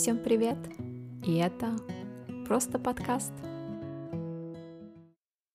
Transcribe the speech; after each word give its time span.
Всем 0.00 0.16
привет! 0.16 0.56
И 1.26 1.36
это 1.36 1.76
просто 2.46 2.78
подкаст. 2.78 3.34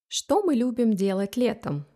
Что 0.07 0.43
мы 0.43 0.53
любим 0.53 0.93
делать 0.93 1.35
летом? 1.35 1.87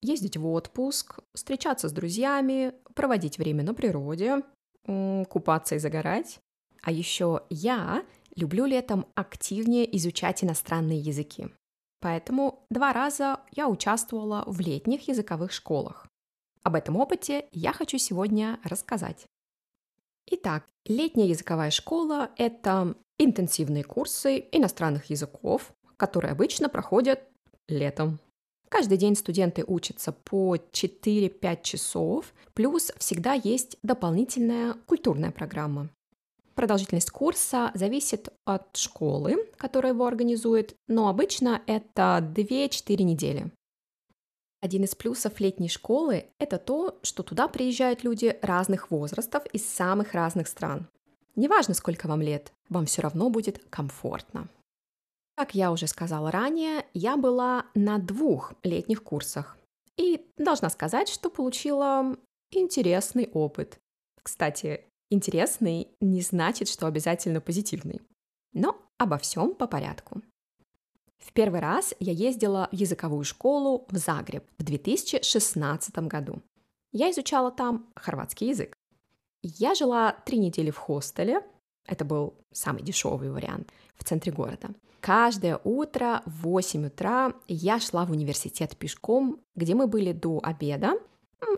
Ездить 0.00 0.36
в 0.36 0.48
отпуск, 0.48 1.20
встречаться 1.32 1.88
с 1.88 1.92
друзьями, 1.92 2.74
проводить 2.96 3.38
время 3.38 3.62
на 3.62 3.72
природе, 3.72 4.42
купаться 5.28 5.76
и 5.76 5.78
загорать. 5.78 6.40
А 6.82 6.90
еще 6.90 7.44
я 7.50 8.04
люблю 8.34 8.64
летом 8.64 9.06
активнее 9.14 9.96
изучать 9.96 10.42
иностранные 10.42 10.98
языки. 10.98 11.46
Поэтому 12.00 12.66
два 12.68 12.92
раза 12.92 13.38
я 13.52 13.68
участвовала 13.68 14.42
в 14.48 14.58
летних 14.58 15.06
языковых 15.06 15.52
школах. 15.52 16.08
Об 16.64 16.74
этом 16.74 16.96
опыте 16.96 17.46
я 17.52 17.72
хочу 17.72 17.96
сегодня 17.98 18.58
рассказать. 18.64 19.28
Итак, 20.26 20.64
летняя 20.86 21.26
языковая 21.26 21.70
школа– 21.70 22.30
это 22.36 22.94
интенсивные 23.18 23.84
курсы 23.84 24.44
иностранных 24.52 25.10
языков, 25.10 25.72
которые 25.96 26.32
обычно 26.32 26.68
проходят 26.68 27.20
летом. 27.68 28.18
Каждый 28.70 28.96
день 28.98 29.16
студенты 29.16 29.64
учатся 29.66 30.12
по 30.12 30.56
4-5 30.56 31.62
часов, 31.62 32.34
плюс 32.54 32.90
всегда 32.98 33.34
есть 33.34 33.76
дополнительная 33.82 34.74
культурная 34.86 35.30
программа. 35.30 35.90
Продолжительность 36.54 37.10
курса 37.10 37.70
зависит 37.74 38.30
от 38.44 38.76
школы, 38.76 39.36
которая 39.56 39.92
его 39.92 40.06
организует, 40.06 40.74
но 40.88 41.08
обычно 41.08 41.62
это 41.66 42.18
2-4 42.34 43.02
недели. 43.02 43.52
Один 44.64 44.84
из 44.84 44.94
плюсов 44.94 45.40
летней 45.40 45.68
школы– 45.68 46.24
это 46.38 46.56
то, 46.56 46.98
что 47.02 47.22
туда 47.22 47.48
приезжают 47.48 48.02
люди 48.02 48.38
разных 48.40 48.90
возрастов 48.90 49.44
из 49.52 49.68
самых 49.68 50.14
разных 50.14 50.48
стран. 50.48 50.88
Неважно, 51.36 51.74
сколько 51.74 52.08
вам 52.08 52.22
лет, 52.22 52.50
вам 52.70 52.86
все 52.86 53.02
равно 53.02 53.28
будет 53.28 53.62
комфортно. 53.68 54.48
Как 55.36 55.54
я 55.54 55.70
уже 55.70 55.86
сказала 55.86 56.30
ранее, 56.30 56.86
я 56.94 57.18
была 57.18 57.66
на 57.74 57.98
двух 57.98 58.54
летних 58.62 59.02
курсах 59.02 59.58
и 59.98 60.26
должна 60.38 60.70
сказать, 60.70 61.10
что 61.10 61.28
получила 61.28 62.16
интересный 62.50 63.28
опыт. 63.34 63.78
Кстати, 64.22 64.86
интересный 65.10 65.88
не 66.00 66.22
значит, 66.22 66.70
что 66.70 66.86
обязательно 66.86 67.42
позитивный. 67.42 68.00
Но 68.54 68.80
обо 68.96 69.18
всем 69.18 69.54
по 69.54 69.66
порядку. 69.66 70.22
В 71.24 71.32
первый 71.32 71.60
раз 71.60 71.94
я 72.00 72.12
ездила 72.12 72.68
в 72.70 72.74
языковую 72.74 73.24
школу 73.24 73.86
в 73.88 73.96
Загреб 73.96 74.44
в 74.58 74.62
2016 74.62 75.98
году. 76.00 76.42
Я 76.92 77.10
изучала 77.10 77.50
там 77.50 77.86
хорватский 77.96 78.50
язык. 78.50 78.76
Я 79.42 79.74
жила 79.74 80.12
три 80.26 80.38
недели 80.38 80.70
в 80.70 80.76
хостеле, 80.76 81.40
это 81.86 82.04
был 82.04 82.34
самый 82.52 82.82
дешевый 82.82 83.30
вариант, 83.30 83.72
в 83.96 84.04
центре 84.04 84.32
города. 84.32 84.68
Каждое 85.00 85.58
утро 85.64 86.22
в 86.26 86.42
8 86.42 86.86
утра 86.86 87.32
я 87.48 87.80
шла 87.80 88.04
в 88.04 88.10
университет 88.10 88.76
пешком, 88.76 89.40
где 89.54 89.74
мы 89.74 89.86
были 89.86 90.12
до 90.12 90.40
обеда, 90.42 90.92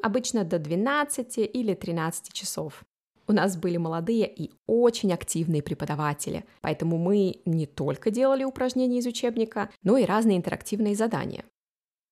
обычно 0.00 0.44
до 0.44 0.60
12 0.60 1.38
или 1.38 1.74
13 1.74 2.32
часов. 2.32 2.84
У 3.28 3.32
нас 3.32 3.56
были 3.56 3.76
молодые 3.76 4.32
и 4.32 4.52
очень 4.66 5.12
активные 5.12 5.62
преподаватели, 5.62 6.44
поэтому 6.60 6.96
мы 6.96 7.40
не 7.44 7.66
только 7.66 8.10
делали 8.10 8.44
упражнения 8.44 8.98
из 8.98 9.06
учебника, 9.06 9.70
но 9.82 9.96
и 9.96 10.04
разные 10.04 10.36
интерактивные 10.36 10.94
задания. 10.94 11.44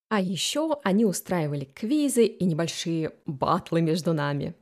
А 0.09 0.21
еще 0.21 0.79
они 0.83 1.05
устраивали 1.05 1.67
квизы 1.67 2.25
и 2.25 2.45
небольшие 2.45 3.13
батлы 3.27 3.81
между 3.81 4.13
нами. 4.13 4.55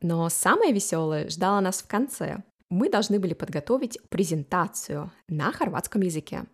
Но 0.00 0.28
самое 0.30 0.72
веселое 0.72 1.28
ждало 1.28 1.60
нас 1.60 1.82
в 1.82 1.86
конце. 1.86 2.42
Мы 2.70 2.88
должны 2.88 3.18
были 3.18 3.34
подготовить 3.34 3.98
презентацию 4.08 5.12
на 5.28 5.52
хорватском 5.52 6.00
языке. 6.00 6.46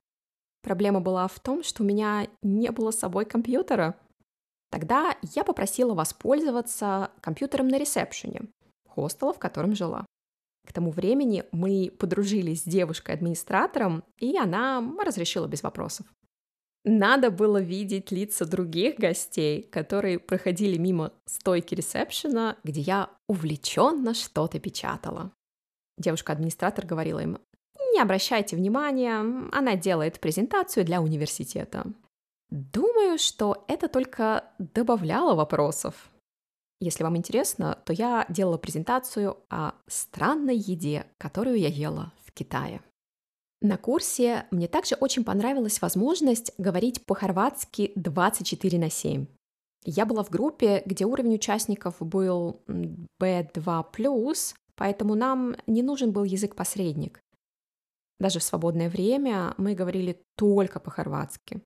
Проблема 0.63 1.01
была 1.01 1.29
в 1.29 1.39
том, 1.39 1.63
что 1.63 1.85
у 1.85 1.87
меня 1.87 2.27
не 2.43 2.71
было 2.73 2.91
с 2.91 2.99
собой 2.99 3.25
компьютера. 3.25 3.97
Тогда 4.71 5.17
я 5.35 5.45
попросила 5.45 5.95
воспользоваться 5.95 7.13
компьютером 7.21 7.69
на 7.69 7.79
ресепшене 7.79 8.43
хостела, 8.97 9.33
в 9.33 9.39
котором 9.39 9.75
жила. 9.75 10.05
К 10.67 10.73
тому 10.73 10.91
времени 10.91 11.45
мы 11.53 11.93
подружились 11.97 12.63
с 12.63 12.69
девушкой-администратором, 12.69 14.03
и 14.19 14.37
она 14.37 14.83
разрешила 15.05 15.47
без 15.47 15.63
вопросов. 15.63 16.07
Надо 16.85 17.31
было 17.31 17.61
видеть 17.61 18.13
лица 18.13 18.47
других 18.47 18.97
гостей, 18.97 19.63
которые 19.63 20.19
проходили 20.19 20.77
мимо 20.77 21.13
стойки 21.27 21.75
ресепшена, 21.75 22.57
где 22.65 22.81
я 22.81 23.11
увлеченно 23.29 24.15
что-то 24.15 24.59
печатала. 24.61 25.33
Девушка-администратор 25.99 26.87
говорила 26.87 27.21
им, 27.21 27.39
не 27.93 28.01
обращайте 28.01 28.57
внимания, 28.57 29.19
она 29.53 29.75
делает 29.75 30.21
презентацию 30.21 30.85
для 30.85 31.01
университета. 31.01 31.87
Думаю, 32.51 33.19
что 33.19 33.65
это 33.69 33.89
только 33.89 34.45
добавляло 34.59 35.35
вопросов. 35.35 36.11
Если 36.81 37.03
вам 37.03 37.17
интересно, 37.17 37.79
то 37.85 37.93
я 37.93 38.27
делала 38.29 38.59
презентацию 38.59 39.39
о 39.49 39.73
странной 39.87 40.57
еде, 40.57 41.07
которую 41.19 41.59
я 41.59 41.69
ела 41.69 42.13
в 42.25 42.33
Китае. 42.33 42.83
На 43.63 43.79
курсе 43.79 44.47
мне 44.51 44.69
также 44.69 44.95
очень 44.97 45.25
понравилась 45.25 45.81
возможность 45.81 46.53
говорить 46.59 47.05
по-хорватски 47.07 47.93
24 47.97 48.79
на 48.79 48.91
7. 48.91 49.27
Я 49.85 50.05
была 50.05 50.23
в 50.23 50.31
группе, 50.31 50.83
где 50.85 51.07
уровень 51.07 51.37
участников 51.37 51.97
был 52.01 52.63
B2+, 52.69 54.55
поэтому 54.75 55.15
нам 55.15 55.57
не 55.67 55.83
нужен 55.83 56.13
был 56.13 56.25
язык-посредник. 56.25 57.21
Даже 58.19 58.39
в 58.39 58.43
свободное 58.43 58.91
время 58.91 59.55
мы 59.57 59.75
говорили 59.75 60.23
только 60.37 60.81
по-хорватски. 60.81 61.63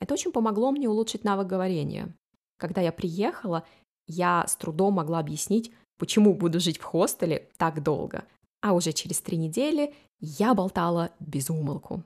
Это 0.00 0.14
очень 0.14 0.32
помогло 0.32 0.70
мне 0.70 0.88
улучшить 0.88 1.24
навык 1.24 1.46
говорения. 1.46 2.14
Когда 2.58 2.80
я 2.80 2.92
приехала, 2.92 3.64
я 4.06 4.46
с 4.46 4.56
трудом 4.56 4.94
могла 4.94 5.18
объяснить, 5.18 5.72
почему 5.98 6.34
буду 6.34 6.60
жить 6.60 6.78
в 6.78 6.84
хостеле 6.84 7.48
так 7.56 7.82
долго. 7.82 8.24
А 8.60 8.74
уже 8.74 8.92
через 8.92 9.20
три 9.20 9.36
недели 9.36 9.94
я 10.20 10.54
болтала 10.54 11.10
без 11.20 11.50
умолку. 11.50 12.04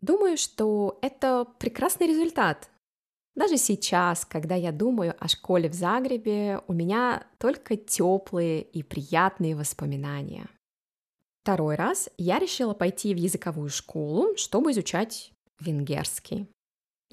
Думаю, 0.00 0.36
что 0.36 0.98
это 1.00 1.46
прекрасный 1.58 2.06
результат. 2.06 2.70
Даже 3.34 3.56
сейчас, 3.56 4.24
когда 4.24 4.54
я 4.54 4.70
думаю 4.70 5.16
о 5.18 5.28
школе 5.28 5.68
в 5.68 5.74
Загребе, 5.74 6.60
у 6.68 6.72
меня 6.72 7.26
только 7.38 7.76
теплые 7.76 8.62
и 8.62 8.82
приятные 8.82 9.56
воспоминания. 9.56 10.46
Второй 11.42 11.74
раз 11.74 12.08
я 12.16 12.38
решила 12.38 12.74
пойти 12.74 13.12
в 13.12 13.18
языковую 13.18 13.70
школу, 13.70 14.36
чтобы 14.36 14.70
изучать 14.70 15.32
венгерский. 15.60 16.46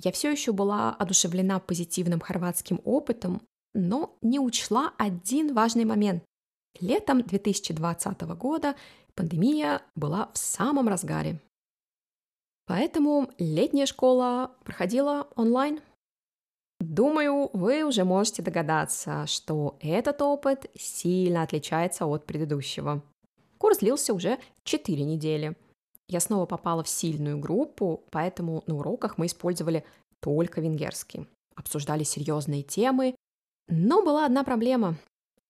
Я 0.03 0.12
все 0.12 0.31
еще 0.31 0.52
была 0.52 0.96
одушевлена 0.96 1.59
позитивным 1.59 2.19
хорватским 2.19 2.81
опытом, 2.85 3.41
но 3.73 4.17
не 4.21 4.39
учла 4.39 4.93
один 4.97 5.53
важный 5.53 5.85
момент. 5.85 6.23
Летом 6.79 7.21
2020 7.21 8.21
года 8.37 8.75
пандемия 9.13 9.81
была 9.95 10.29
в 10.33 10.37
самом 10.37 10.87
разгаре. 10.87 11.39
Поэтому 12.65 13.29
летняя 13.37 13.85
школа 13.85 14.55
проходила 14.63 15.27
онлайн. 15.35 15.81
Думаю, 16.79 17.49
вы 17.53 17.83
уже 17.83 18.03
можете 18.05 18.41
догадаться, 18.41 19.27
что 19.27 19.77
этот 19.81 20.21
опыт 20.21 20.65
сильно 20.75 21.43
отличается 21.43 22.05
от 22.05 22.25
предыдущего. 22.25 23.03
Курс 23.57 23.79
длился 23.79 24.13
уже 24.13 24.39
4 24.63 25.03
недели. 25.03 25.55
Я 26.07 26.19
снова 26.19 26.45
попала 26.45 26.83
в 26.83 26.89
сильную 26.89 27.37
группу, 27.37 28.03
поэтому 28.09 28.63
на 28.65 28.75
уроках 28.75 29.17
мы 29.17 29.27
использовали 29.27 29.85
только 30.19 30.59
венгерский. 30.61 31.27
Обсуждали 31.55 32.03
серьезные 32.03 32.63
темы 32.63 33.15
но 33.71 34.03
была 34.03 34.25
одна 34.25 34.43
проблема. 34.43 34.97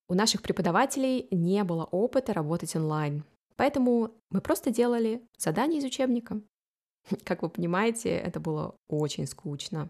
У 0.07 0.13
наших 0.13 0.43
преподавателей 0.43 1.27
не 1.31 1.63
было 1.63 1.85
опыта 1.85 2.33
работать 2.33 2.75
онлайн. 2.75 3.23
Поэтому 3.55 4.11
мы 4.29 4.41
просто 4.41 4.69
делали 4.69 5.27
задания 5.37 5.79
из 5.79 5.83
учебника. 5.85 6.39
Как 7.23 7.41
вы 7.41 7.49
понимаете, 7.49 8.09
это 8.09 8.39
было 8.39 8.75
очень 8.87 9.25
скучно. 9.25 9.89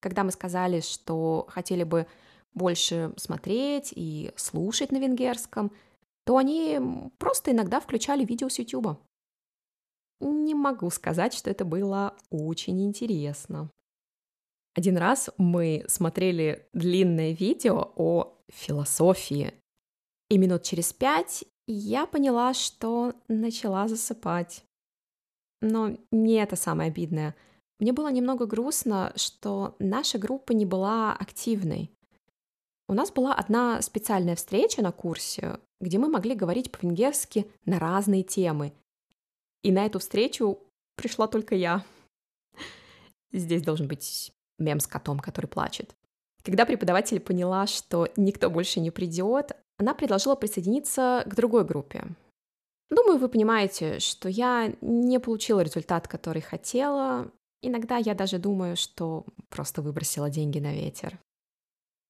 Когда 0.00 0.24
мы 0.24 0.32
сказали, 0.32 0.80
что 0.80 1.46
хотели 1.48 1.84
бы 1.84 2.06
больше 2.54 3.12
смотреть 3.16 3.92
и 3.94 4.32
слушать 4.36 4.90
на 4.90 4.98
венгерском, 4.98 5.70
то 6.24 6.36
они 6.36 6.80
просто 7.18 7.52
иногда 7.52 7.80
включали 7.80 8.24
видео 8.24 8.48
с 8.48 8.58
YouTube. 8.58 8.98
Не 10.20 10.54
могу 10.54 10.90
сказать, 10.90 11.34
что 11.34 11.50
это 11.50 11.64
было 11.64 12.16
очень 12.30 12.82
интересно. 12.84 13.70
Один 14.74 14.96
раз 14.96 15.30
мы 15.38 15.84
смотрели 15.86 16.66
длинное 16.72 17.32
видео 17.32 17.92
о 17.94 18.36
философии, 18.48 19.54
и 20.28 20.36
минут 20.38 20.64
через 20.64 20.92
пять 20.92 21.44
я 21.66 22.06
поняла, 22.06 22.54
что 22.54 23.14
начала 23.28 23.86
засыпать. 23.86 24.64
Но 25.60 25.96
не 26.10 26.34
это 26.34 26.56
самое 26.56 26.90
обидное. 26.90 27.36
Мне 27.78 27.92
было 27.92 28.10
немного 28.10 28.46
грустно, 28.46 29.12
что 29.16 29.76
наша 29.78 30.18
группа 30.18 30.52
не 30.52 30.66
была 30.66 31.12
активной. 31.14 31.90
у 32.88 32.94
нас 32.94 33.10
была 33.10 33.34
одна 33.34 33.80
специальная 33.80 34.34
встреча 34.34 34.82
на 34.82 34.92
курсе, 34.92 35.58
где 35.80 35.98
мы 35.98 36.08
могли 36.08 36.34
говорить 36.34 36.70
по-венгерски 36.70 37.46
на 37.64 37.78
разные 37.78 38.22
темы. 38.24 38.72
И 39.62 39.72
на 39.72 39.86
эту 39.86 40.00
встречу 40.00 40.58
пришла 40.96 41.28
только 41.28 41.54
я. 41.54 41.84
Здесь 43.32 43.62
должен 43.62 43.88
быть 43.88 44.32
мем 44.58 44.80
с 44.80 44.86
котом, 44.86 45.18
который 45.18 45.46
плачет. 45.46 45.94
Когда 46.42 46.66
преподаватель 46.66 47.20
поняла, 47.20 47.66
что 47.66 48.08
никто 48.16 48.50
больше 48.50 48.80
не 48.80 48.90
придет, 48.90 49.52
она 49.78 49.94
предложила 49.94 50.34
присоединиться 50.34 51.24
к 51.26 51.34
другой 51.34 51.64
группе. 51.64 52.04
Думаю, 52.90 53.18
вы 53.18 53.28
понимаете, 53.28 53.98
что 53.98 54.28
я 54.28 54.72
не 54.80 55.18
получила 55.18 55.60
результат, 55.60 56.06
который 56.06 56.42
хотела. 56.42 57.30
Иногда 57.62 57.96
я 57.96 58.14
даже 58.14 58.38
думаю, 58.38 58.76
что 58.76 59.24
просто 59.48 59.82
выбросила 59.82 60.30
деньги 60.30 60.58
на 60.58 60.72
ветер. 60.74 61.18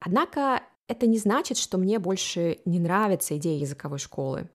Однако 0.01 0.63
это 0.89 1.07
не 1.07 1.17
значит, 1.17 1.57
что 1.57 1.79
мне 1.79 1.99
больше 1.99 2.59
не 2.65 2.79
нравится 2.79 3.37
идея 3.39 3.59
языковой 3.59 3.99
школы. 3.99 4.51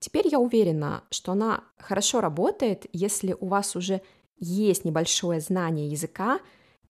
Теперь 0.00 0.28
я 0.28 0.38
уверена, 0.38 1.04
что 1.10 1.32
она 1.32 1.64
хорошо 1.78 2.20
работает, 2.20 2.86
если 2.92 3.36
у 3.38 3.46
вас 3.46 3.76
уже 3.76 4.02
есть 4.38 4.84
небольшое 4.84 5.40
знание 5.40 5.88
языка, 5.88 6.40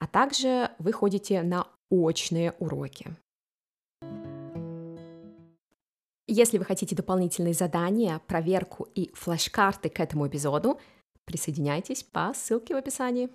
а 0.00 0.06
также 0.06 0.70
вы 0.78 0.92
ходите 0.92 1.42
на 1.42 1.68
очные 1.90 2.52
уроки. 2.58 3.14
Если 6.26 6.58
вы 6.58 6.64
хотите 6.64 6.96
дополнительные 6.96 7.54
задания, 7.54 8.20
проверку 8.26 8.88
и 8.94 9.12
флеш-карты 9.14 9.88
к 9.88 10.00
этому 10.00 10.26
эпизоду, 10.28 10.80
присоединяйтесь 11.24 12.02
по 12.02 12.32
ссылке 12.34 12.74
в 12.74 12.78
описании. 12.78 13.30